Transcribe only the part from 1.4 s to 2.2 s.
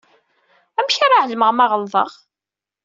ma ɣelḍeɣ?